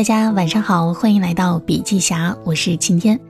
[0.00, 3.20] 大家晚上好，欢迎来到笔记侠，我是晴天。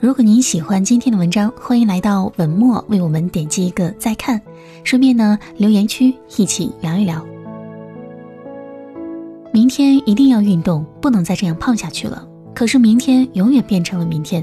[0.00, 4.40] 如果您喜欢今天的文章，欢迎来到文末为我们点击一个再看，
[4.82, 7.22] 顺便呢留言区一起聊一聊。
[9.52, 12.26] 明天一定要运动，不能再这样胖下去了。
[12.54, 14.42] 可是明天永远变成了明天，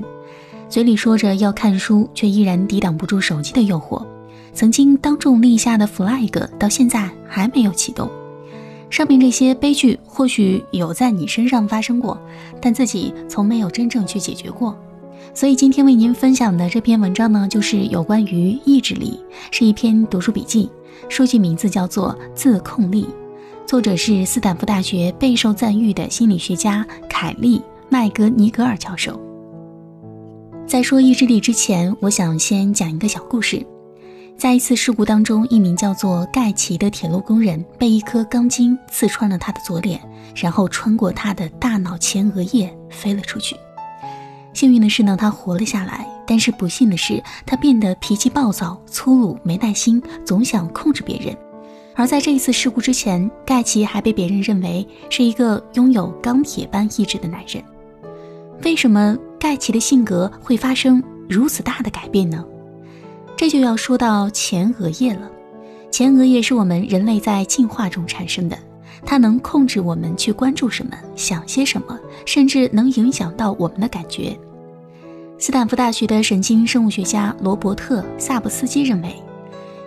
[0.69, 4.05] 嘴里说着要看书，却依然抵挡不住手机的诱惑。
[4.53, 8.07] 曾经当众立下的 flag，到现在还没有启动。
[8.93, 12.15] 上面这些悲剧或许有在你身上发生过，
[12.61, 14.77] 但自己从没有真正去解决过。
[15.33, 20.69] 所以今天为您分享的这篇文章呢，就是有关于意志力，是一篇读书笔记，
[21.09, 23.05] 书籍名字叫做《自控力》，
[23.65, 27.57] 作者是斯坦福大学备受赞誉的心理学家凯利·
[27.89, 29.19] 麦格尼格尔教授。
[30.67, 33.65] 在说意志力之前，我想先讲一个小故事。
[34.43, 39.97] 在一次事故当中，一名叫做盖奇的铁路工人被一颗钢筋刺穿了他的左脸，
[40.35, 43.55] 然后穿过他的大脑前额叶飞了出去。
[44.53, 46.05] 幸运的是呢，他活了下来。
[46.27, 51.33] 但是不幸的是，他变得脾气暴躁、粗鲁、没耐心，总想控制别人。
[51.95, 57.63] 而在这一次事故之前，盖奇还被别人认为是一个拥有钢铁般意志的男人。
[58.65, 62.43] 为什么盖奇的性格会发生如此大的改变呢？
[63.35, 65.29] 这就要说到前额叶了。
[65.91, 68.57] 前额叶是我们人类在进化中产生的，
[69.05, 74.37] 它能控制我们去关注什么、想些什么，甚至能影响到我们的感觉。
[75.37, 79.13] 斯坦福大学的神经生物学家罗伯特·萨布斯基认为，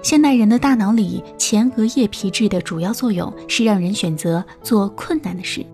[0.03, 5.65] 现代人的大脑里前额叶皮质的主要作用是让人选择做困难的事。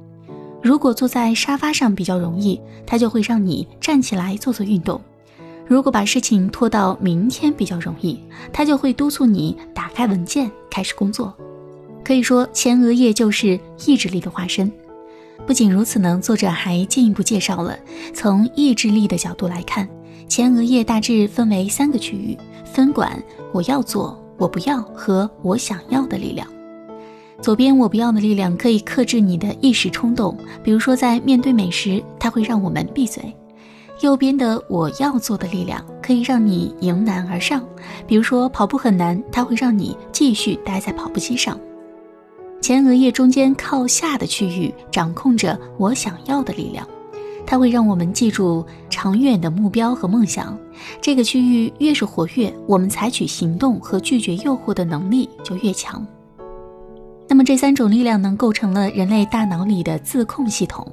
[0.63, 5.01] 如果坐在沙发上比较容易，它就会让你站起来做做运动。
[5.73, 8.21] 如果把事情拖到明天比较容易，
[8.53, 11.33] 他就会督促你打开文件开始工作。
[12.05, 14.71] 可以说，前额叶就是意志力的化身。
[15.47, 17.75] 不仅如此呢，作者还进一步介绍了
[18.13, 19.89] 从意志力的角度来看，
[20.29, 23.11] 前额叶大致分为三个区域，分管
[23.51, 26.47] 我要做、我不要和我想要的力量。
[27.41, 33.35] 左边我不要的力量可以克制你的一时冲动，比如说在面对美食，它会让我们闭嘴。
[34.03, 37.65] 右边的我要做的力量可以让你迎难而上，
[38.05, 41.57] 比如说跑步很难，它会让你继续待在跑步机上。
[42.61, 46.85] 前额叶中间靠下的区域掌控着我想要的力量，
[47.47, 50.59] 它会让我们记住长远的目标和梦想。
[51.01, 56.05] 这个区域越是活跃，我们采取行动和拒绝诱惑的能力就越强。
[57.29, 60.85] 那么这三种力量呢，构成了人类大脑里的自控系统。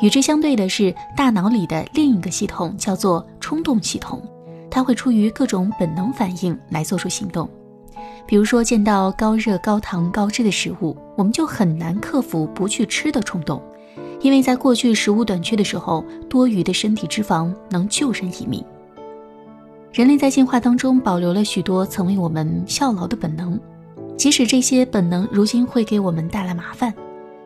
[0.00, 4.22] 与之相对的是大脑里的另一个系统，叫做冲动系统，
[4.70, 7.48] 它会出于各种本能反应来做出行动。
[8.26, 13.60] 比如说，见到高热、高糖、高脂的食物，我们就很难克服不去吃的冲动，
[14.20, 18.64] 因为在过去食物短缺的时候，多余的身体脂肪能救人一命。
[19.92, 23.58] 人类在进化当中保留了许多曾为我们效劳的本能，
[24.16, 26.94] 即使这些本能如今会给我们带来麻烦。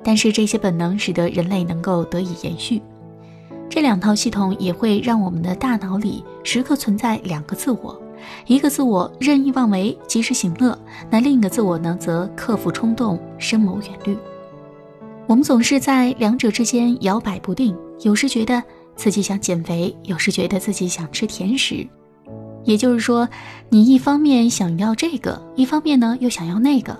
[0.04, 2.80] 但是这些本能使得人类能够得以延续，
[3.70, 8.00] 这两套系统也会让我们的大脑里时刻存在两个自我，
[8.46, 10.78] 一个自我任意妄为、及时行乐，
[11.10, 14.16] 那另一个自我呢，则克服冲动、深谋远虑。
[15.26, 18.62] 我们总是在两者之间摇摆不定，有时觉得
[18.94, 21.86] 自己想减肥，有时觉得自己想吃甜食。
[22.64, 23.26] 也就是说，
[23.70, 26.94] 你一方面想要这个，一方面呢又想要那个。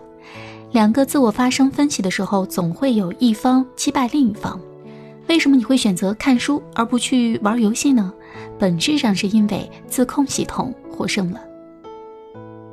[0.75, 4.61] 两个自我发生分歧的时候，总会有一方击败另一方。
[5.29, 8.13] 为什么你会选择看书而不去玩游戏呢？
[8.59, 11.41] 本质上是因为自控系统获胜了。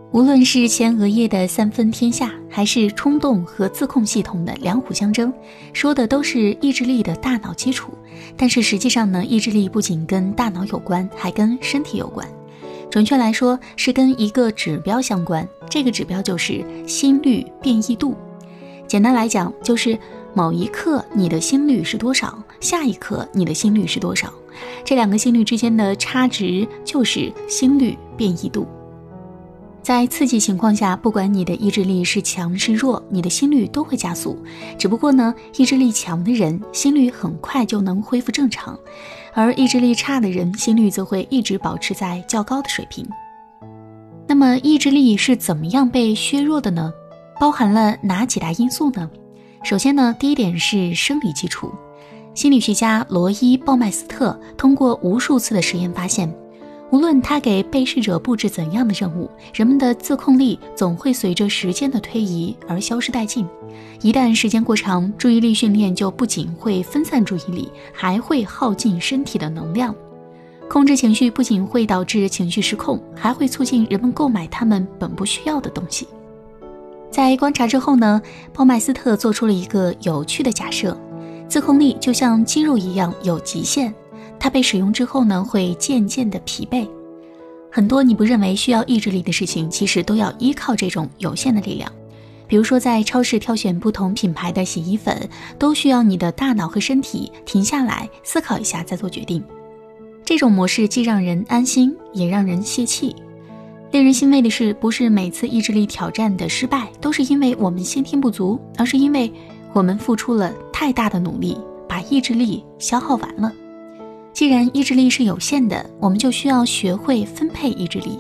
[0.10, 5.32] 无论是前额叶的三分天下，还是冲动和自控系统的两虎相争，
[5.72, 7.92] 说的都是意志力的大脑基础。
[8.36, 12.28] 但是实际上呢，意志力不仅跟大脑有关，还跟身体有关。
[12.92, 15.48] 准确来说，是跟一个指标相关。
[15.70, 18.16] 这个指标就是心率变异度。
[18.86, 19.98] 简单来讲，就是
[20.34, 24.32] 某一刻你的心率是多少，下一刻你的心率是多少。
[24.84, 28.68] 这两个心率之间的差值就是心率变异度。
[29.84, 34.38] 在刺激情况下，不管你的意志力是强是弱，你的心率都会加速。
[34.78, 38.78] 只不过呢，意志力强的人心率很快就能恢复正常，
[39.34, 43.04] 而意志力差的人心率则会一直保持在较高的水平。
[44.28, 46.94] 那么，意志力是怎么样被削弱的呢？
[47.40, 49.10] 包含了哪几大因素呢？
[49.64, 51.72] 首先呢，第一点是生理基础。
[52.36, 56.32] 心理学家罗伊·鲍麦斯特通过无数次的实验发现。
[56.92, 63.48] 无论他给被试者布置怎样的任务，人们的自控力总会随着时间的推移而消失殆尽。
[64.02, 69.96] 一旦时间过长，注意力训练就不仅会分散注意力，还会耗尽身体的能量。
[70.70, 76.08] 控制情绪不仅会导致情绪失控，还会促进人们购买他们本不需要的东西。
[77.10, 78.22] 在观察之后呢，
[78.54, 80.98] 鲍麦斯特做出了一个有趣的假设：
[81.48, 83.94] 自控力就像肌肉一样有极限，
[84.42, 86.88] 它被使用之后呢，会渐渐的疲惫。
[87.72, 91.92] 很多你不认为需要意志力的事情，其实都要依靠这种有限的力量。
[92.48, 95.30] 比如说，在超市挑选不同品牌的洗衣粉，
[95.60, 99.44] 都需要你的大脑和身体停下来思考一下再做决定。
[100.26, 103.16] 这种模式既让人安心，也让人泄气。
[103.92, 109.32] 令人欣慰的是，不是每次意志力挑战的失败都是因为我们先天不足，而是因为
[109.72, 111.56] 我们付出了太大的努力，
[111.88, 113.54] 把意志力消耗完了。
[114.34, 118.18] 既然意志力是有限的，我们就需要学会分配意志力。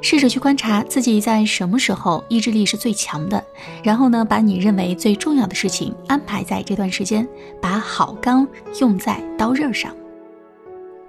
[0.00, 3.42] 试着去观察自己在什么时候意志力是最强的，
[3.82, 7.26] 然后呢，把你认为最重要的事情安排在这段时间，
[7.60, 8.46] 把好钢
[8.80, 9.92] 用在刀刃上。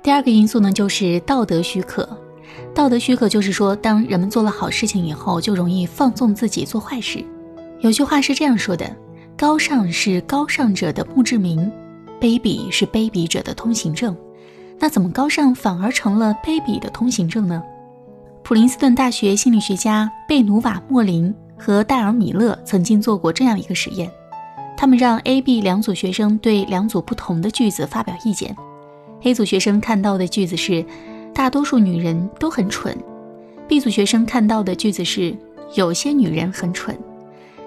[0.01, 2.09] 第二个因素呢，就是道德许可。
[2.74, 7.24] 道德许可就是说，当人们做了好事情以后，就容易放纵自己做坏事。
[7.81, 8.92] 有句话是这样说的
[9.38, 11.71] ：“高尚是高尚者的墓志铭，
[12.19, 14.18] 卑鄙是卑鄙者的通行证。”
[14.79, 17.61] 那怎么高尚反而成了卑鄙的通行证呢？
[18.43, 24.09] 普林斯顿大学心理学家贝努瓦·莫林和戴尔·米勒曾经做过这样一个实验，
[24.77, 28.55] 他们让 A、B 两组学生对两组不同的句子发表意见。
[29.23, 30.83] A 组学生看到的句子是
[31.35, 32.97] “大多数女人都很蠢
[33.67, 35.35] ”，B 组学生看到的句子是
[35.75, 36.97] “有些女人很蠢”。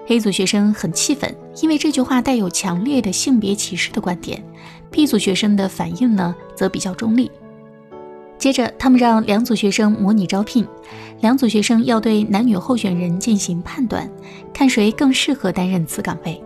[0.09, 4.43] A 组学生很气愤，因为这句话带有强烈的性别歧视的观点。
[4.93, 7.31] B 组学生的反应呢，则比较中立。
[8.37, 10.67] 接着，他们让两组学生模拟招聘，
[11.21, 14.07] 两组学生要对男女候选人进行判断，
[14.53, 16.39] 看谁更适合担任此岗位。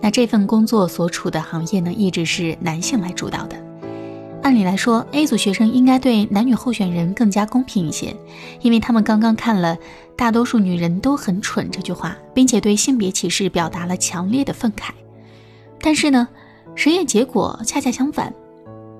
[0.00, 3.56] 那这份工作所处的行业呢，一直是男性来主导的。
[4.42, 8.14] 按理来说，A 组学生应该对男女候选人更加公平一些，
[8.62, 9.76] 因为他们刚刚看了
[10.16, 14.90] “大多数女人都很蠢”这句话，并且对性别歧视表达了强烈的愤慨。
[15.80, 16.28] 但是呢，
[16.74, 18.32] 实验结果恰恰相反，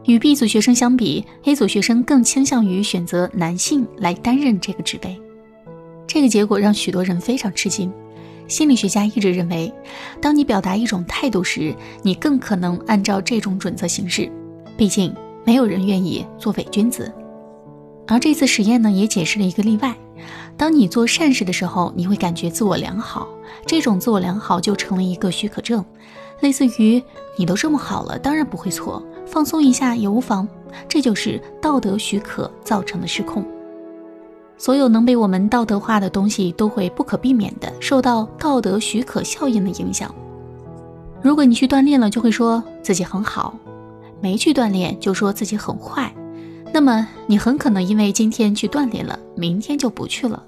[0.04, 5.20] 与 B 组学生相比，A 组学生更倾向于选择男性来担任这个职位。
[6.06, 7.92] 这个结果让许多人非常吃惊。
[8.46, 9.72] 心理学家一直认为，
[10.20, 14.30] 当你表达一种态度时，你更可能按照这种准则行事，
[14.76, 15.14] 毕竟。
[15.46, 17.12] 没有人愿意做伪君子，
[18.06, 19.94] 而这次实验呢，也解释了一个例外：
[20.56, 23.28] 当你做善事的时候，你会感觉自我良好，
[23.66, 25.84] 这种自我良好就成了一个许可证，
[26.40, 27.02] 类似于
[27.36, 30.46] 你都这么好了，当然不会错，放松一下也无妨。
[30.88, 33.44] 这就是道德许可造成的失控。
[34.56, 40.14] 所有能被我们道德化的东西，都会不可避免的受到道德许可效应的影响。
[41.22, 43.58] 如果你去锻炼了，就会说自己很好。
[44.20, 46.14] 没去锻炼就说自己很坏，
[46.72, 50.42] 那么你很可能因为今天去锻炼了，明天就不去了。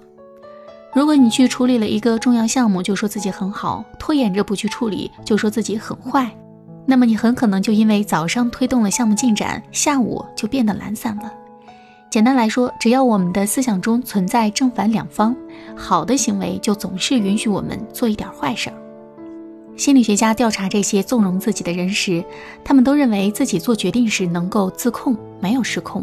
[0.97, 6.27] 如果你去处理了一个重要项目，就说自己很好；拖延着不去处理，就说自己很坏。
[6.87, 11.31] 那么你很可能就因为早上推动了项目进展，下午就变得懒散了。
[12.09, 15.37] 简单来说，只要我们的思想中存在正反两方，
[15.77, 18.77] 好的行为就总是允许我们做一点坏事儿。
[19.77, 22.25] 心理学家调查这些纵容自己的人时，
[22.65, 26.03] 他们都认为自己做决定时能够自控，没有失控，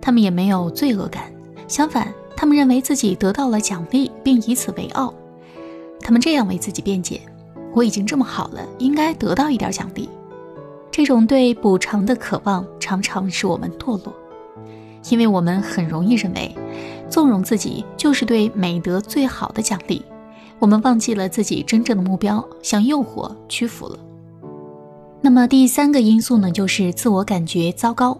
[0.00, 1.22] 他们也没有罪恶感。
[1.68, 5.12] 相反，他们认为自己得到了奖励，并以此为傲。
[6.00, 7.20] 他们这样为自己辩解
[7.72, 10.08] ：“我已经这么好了，应该得到一点奖励。”
[10.90, 14.12] 这种对补偿的渴望常常使我们堕落，
[15.10, 16.54] 因为我们很容易认为，
[17.08, 20.04] 纵容自己就是对美德最好的奖励。
[20.60, 23.98] 我们忘记了自己真正的目标，向诱惑屈服了。
[25.20, 28.16] 那么第三个因素呢，就是自我感觉糟糕。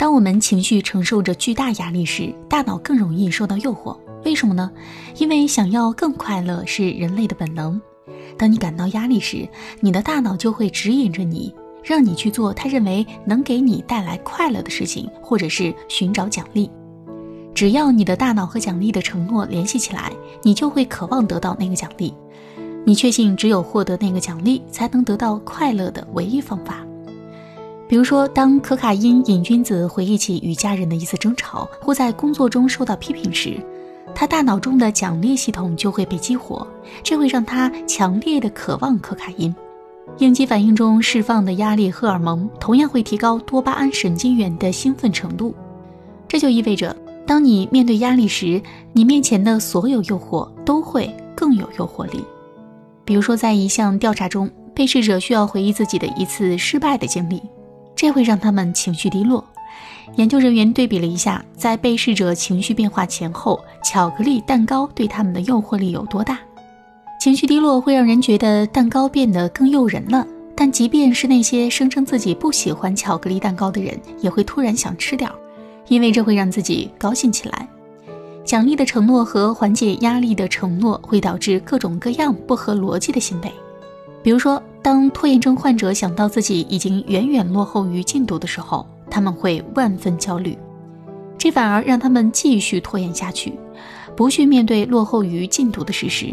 [0.00, 3.94] 当我们情绪承受着巨大压力时，大脑更容易受到诱惑。
[4.24, 4.70] 为什么呢？
[5.18, 7.78] 因为想要更快乐是人类的本能。
[8.38, 9.46] 当你感到压力时，
[9.78, 11.54] 你的大脑就会指引着你，
[11.84, 16.70] 让你去做他认为能给你带来快乐的事情，或者是寻找奖励。
[17.54, 20.10] 只要你的大脑和奖励的承诺联系起来，
[20.42, 22.14] 你就会渴望得到那个奖励。
[22.86, 26.86] 你确信只有获得那个奖励，才能得到快乐的唯一方法。
[27.90, 33.56] 比如说，当可卡因瘾君子回忆起与家人的一次争吵，或在工作中受到批评时，
[34.14, 36.64] 他大脑中的奖励系统就会被激活，
[37.02, 39.52] 这会让他强烈的渴望可卡因。
[40.18, 45.52] 应激反应中释放的压力荷尔蒙同样会提高多巴胺神经元的兴奋程度，
[46.28, 46.96] 这就意味着。
[47.26, 52.24] 当你面对压力时，你面前的所有诱惑都会更有诱惑力。
[53.04, 57.42] 比如说，在一项调查中，被试者需要回忆自己的一次失败的经历，
[58.00, 59.44] 这会让他们情绪低落。
[60.16, 66.38] 研究人员对比了一下，在被试者情绪变化前后，巧克力蛋糕对他们的诱惑力有多大。
[67.20, 70.26] 情绪低落会让人觉得蛋糕变得更诱人了，
[70.56, 75.36] 但即便是那些声称自己不喜欢巧克力蛋糕的人，也会突然想吃点儿，
[75.88, 77.68] 因为这会让自己高兴起来。
[78.46, 83.52] 奖励的承诺和缓解压力的承诺会导致各种各样不合逻辑的行为，
[84.22, 88.86] 比如说，当拖延症患者想到自己已经远远落后于进度的时候。
[89.12, 90.56] 他们会万分焦虑，
[91.36, 93.52] 这反而让他们继续拖延下去，
[94.16, 96.32] 不去面对落后于进度的事实。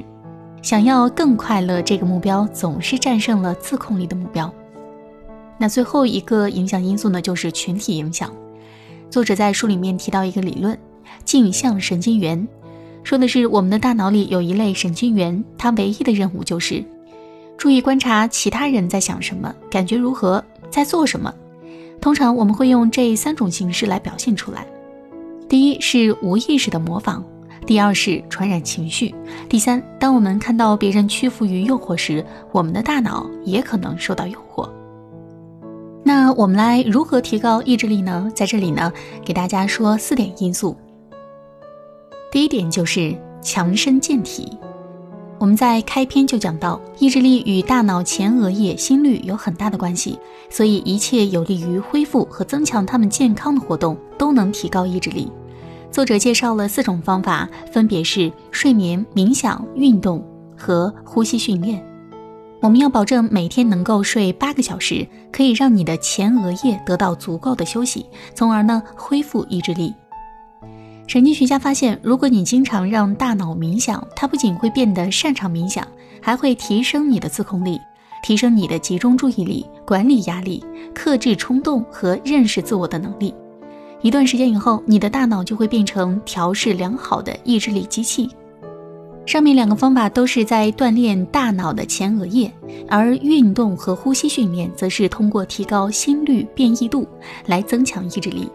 [0.61, 4.53] 想要更快乐，这个目标总是战胜了自控力的目标。
[5.57, 8.31] 那最后一个影响因素呢，就是群体影响。
[9.09, 10.77] 作者在书里面提到一个理论——
[11.25, 12.47] 镜像神经元，
[13.03, 16.85] 说的是我们的大脑里有一类神经元，它唯一的任务就是
[17.57, 21.33] 注意观察其他人在想什么，感觉如何，在做什么。
[21.99, 24.65] 通常我们会用这三种形式来表现出来：
[25.49, 27.23] 第一是无意识的模仿；
[27.65, 29.11] 第二是传染情绪；
[29.49, 34.69] 第三，当我们看到别人屈服于诱惑时，我们的大脑也可能受到诱惑。
[36.03, 38.31] 那我们来如何提高意志力呢？
[38.35, 38.93] 在这里呢，
[39.25, 40.77] 给大家说四点因素。
[42.31, 44.57] 第一点就是强身健体。
[45.39, 50.17] 我们在开篇就讲到，意志力与大脑前额叶心率有很大的关系，
[50.49, 55.31] 所以一切有利于恢复和增强他们健康的活动都能提高意志力。
[55.91, 60.25] 作者介绍了四种方法，分别是睡眠、冥想、运动
[60.57, 61.85] 和呼吸训练。
[62.59, 69.93] 我们要保证每天能够睡八个小时，可以让你的前额叶得到足够的休息，从而呢恢复意志力。
[71.07, 75.87] 神经学家发现，如果你经常让大脑冥想，它不仅会变得擅长冥想，
[76.21, 77.79] 还会提升你的自控力，
[78.21, 80.61] 提升你的集中注意力、管理压力、
[80.93, 83.33] 克制冲动和认识自我的能力。
[84.01, 88.29] 一段时间以后，你的大脑就会变成调试良好的意志力机器。
[89.25, 92.51] 上面两个方法都是在锻炼大脑的前额叶，
[92.89, 97.07] 而运动和呼吸训练则是通过提高心率变异度
[97.45, 98.49] 来增强意志力。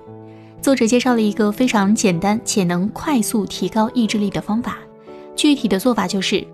[0.63, 4.79] 作者介绍了一个非常简单且能快速提高意志力的方法，
[5.35, 6.47] 具体的做法就是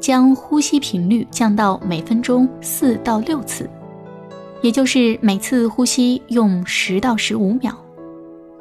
[0.00, 3.68] 将呼吸频率降到每分钟四到六次，
[4.62, 7.76] 也就是每次呼吸用十到十五秒。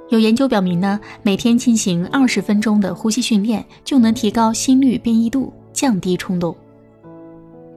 [0.10, 6.53] 有研究表明呢，每天进行二十分钟的呼吸训练就能提高心率变异度，降低冲动。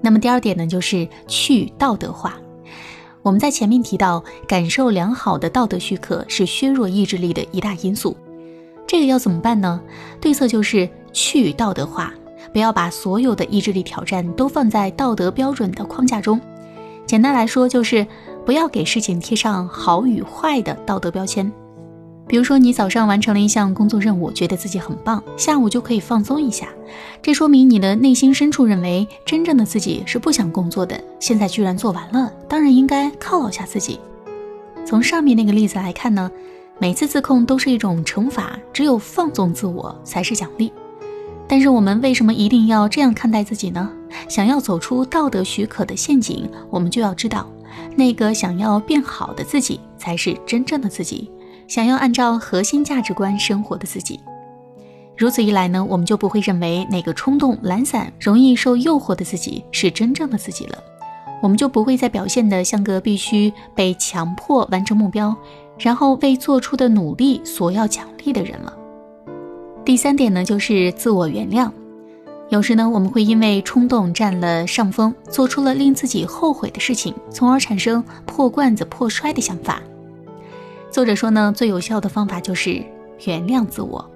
[0.02, 2.36] 那么第二点呢，就是去道德化。
[3.28, 8.16] 我们在前面提到，感受良好的道德许可是削弱意志力的一大因素。
[8.86, 9.78] 这个要怎么办呢？
[10.18, 12.10] 对策就是去道德化，
[12.54, 16.40] 不要把所有的意志力挑战都放在道德标准的框架中。
[17.04, 18.06] 简单来说，就是
[18.46, 21.52] 不要给事情贴上好与坏的道德标签。
[22.28, 26.68] 比如说，你早上完成了一项工作任务，觉得自己很棒，下午就可以放松一下。
[27.22, 33.98] 这说明你的内心深处认为，真正的自己是不想工作的，现在居然做完了，当然应该犒劳下自己。
[34.84, 36.30] 从上面那个例子来看呢，
[36.78, 40.70] 每次自控都是一种惩罚，只有放纵自我才是奖励。
[41.46, 43.90] 但是我们为什么一定要这样看待自己呢？
[44.28, 47.50] 想要走出道德许可的陷阱，我们就要知道，
[47.96, 51.30] 那个想要变好的自己才是真正的自己。
[51.68, 54.18] 想要按照核心价值观生活的自己，
[55.16, 60.78] 如此一来呢，我们就不会认为哪个冲动、懒散、容易受诱惑的自己是真正的自己了。
[61.42, 65.36] 我们就不会再表现得像个必须被强迫完成目标，
[65.78, 68.74] 然后为做出的努力索要奖励的人了。
[69.84, 71.70] 第三点呢，就是自我原谅。
[72.48, 79.82] 有时呢，我们会因为冲动占了上风，做出了令自己后悔的事情，从而产生破罐子破摔的想法。
[80.90, 82.82] 作者说呢，最有效的方法就是
[83.26, 84.10] 原谅自我。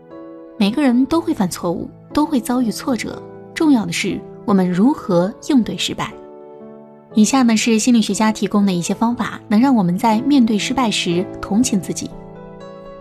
[0.59, 3.23] 每个人都会犯错误，都会遭遇挫折，
[3.55, 6.13] 重要的是我们如何应对失败。
[7.15, 12.11] 以下呢是心理学家提供的一些方法，能让我们在面对失败时同情自己。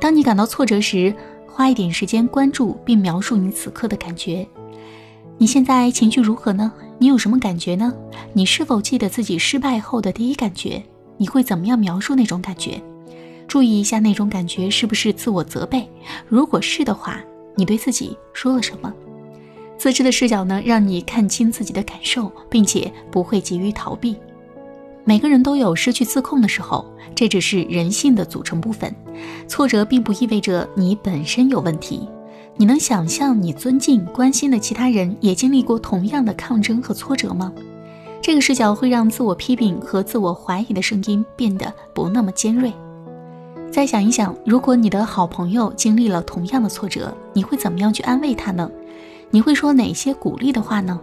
[0.02, 1.14] 当你感到挫折时，
[1.48, 4.46] 花一点时间关注并描述你此刻的感觉。
[5.38, 6.72] 你现在情绪如何呢？
[6.98, 7.94] 你有什么感觉呢？
[8.34, 10.84] 你是否记得自己失败后的第一感觉？
[11.18, 12.82] 你会怎么样描述那种感觉？
[13.52, 15.86] 注意一下那种感觉是不是自我责备？
[16.30, 17.22] 如果是的话，
[17.54, 18.94] 你对自己说了什么？
[19.78, 24.16] 自知的视角呢，让你看清自己的感受，并且不会急于逃避。
[25.04, 28.96] 每个人都有失去自控的时候，这只是人性的组成部分。
[29.50, 32.08] 挫折并不意味着你本身有问题。
[32.56, 37.52] 你能想象你尊敬、关心的其他人也经历过同样的抗争和挫折吗？
[38.22, 42.72] 这个视角会让自我批评和自我怀疑的声音变得不那么尖锐。
[43.72, 48.70] 再想一想，如果你的好朋友经历了同样的挫折，你会怎么样去安慰他呢？
[49.30, 51.00] 你会说哪些鼓励的话呢？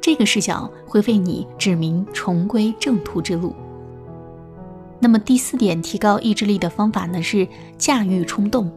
[0.00, 3.52] 这个视角会为你指明重归正途之路。
[5.00, 8.70] 那么第四点，提高意志力的方法呢是驾驭冲动。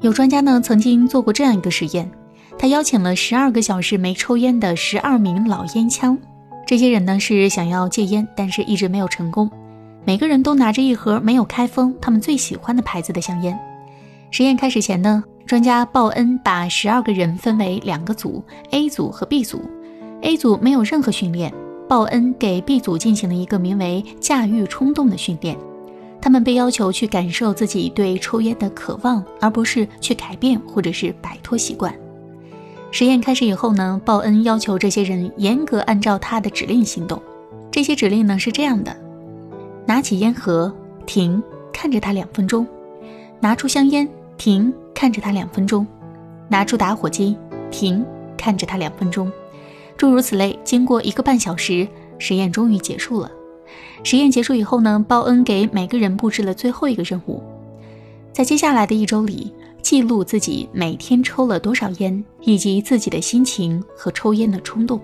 [0.00, 2.10] 有专家呢曾经做过这样一个实验，
[2.58, 6.18] 他邀请了十二个小时没抽烟的十二名老烟枪，
[6.66, 9.48] 这些人呢是想要戒烟，但是一直没有成功。
[10.06, 13.58] 每个人都拿着一盒没有开封、他们最喜欢的牌子的香烟。
[14.30, 15.22] 实验开始前呢。
[15.46, 19.62] 专家鲍恩把十二个人分为两个组，A 组和 B 组。
[20.22, 21.54] A 组没有任何训练，
[21.88, 25.56] 鲍恩给 B 组进行了一个名为“驾驭冲动”的训练。
[26.20, 31.94] 他们被要求去感受自己对抽烟的渴望，而不是去改变或者是摆脱习惯。
[32.90, 37.22] 实验开始以后呢，鲍恩要求这些人严格按照他的指令行动。
[37.70, 38.96] 这些指令呢是这样的：
[39.86, 40.74] 拿起烟盒，
[41.06, 42.66] 停，看着它两分钟；
[43.40, 44.72] 拿出香烟，停。
[44.98, 45.86] 看着他两分钟，
[46.48, 47.36] 拿出打火机，
[47.70, 48.02] 停，
[48.34, 49.30] 看着他两分钟，
[49.94, 50.58] 诸如此类。
[50.64, 51.86] 经过一个半小时，
[52.18, 53.30] 实验终于结束了。
[54.02, 57.42] 实验结束以后呢，鲍恩给每个人布置了最后一个任务，
[58.32, 59.52] 在接下来的一周里，
[59.82, 64.98] 记录自己每天抽了多少烟，以及自己的心情和抽烟的冲动。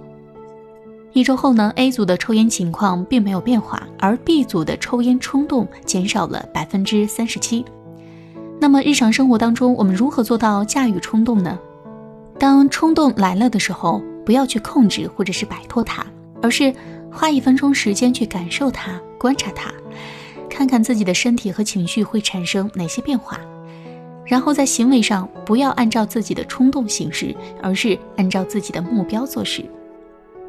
[1.15, 7.63] 一周后呢，A 组的抽烟情况并没有变化，而 B 组的抽烟冲动减少了百分之三十七。
[8.59, 11.59] 那么日常生活当中，我们如何做到驾驭冲动呢？
[12.39, 16.03] 当冲动来了的时候，不要去控制或者是摆脱它，
[16.41, 16.73] 而是
[17.11, 19.71] 花一分钟时间去感受它、观察它，
[20.49, 23.39] 看看自己的身体和情绪会产生哪些变化，
[24.25, 29.63] 然后在行为上不要按照自己的冲动行事，而是按照自己的目标做事。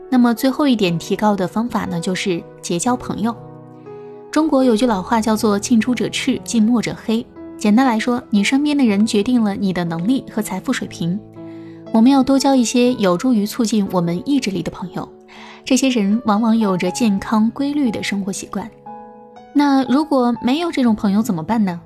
[0.10, 3.36] 那么最后一点提高的方法呢，就是结交朋友。
[4.32, 7.26] 中国有句老话叫做“近朱者赤，近墨者黑”。
[7.58, 11.20] 简单来说，你身边的人决定了你的能力和财富水平。
[11.92, 15.08] 我们要多交一些有助于促进我们意志力的朋友，
[15.64, 18.70] 这些人往往有着健康规律的生活习惯。
[19.54, 21.80] 那如果没有这种朋友怎么办呢？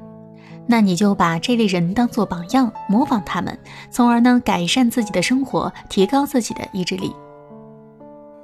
[0.65, 3.57] 那你就把这类人当做榜样，模仿他们，
[3.91, 7.13] 从而呢改善自己的生活，提高自己的意志力。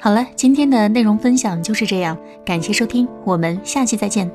[0.03, 4.29] 好了，今天的内容分享就是这样，感谢收听，我们下期再见。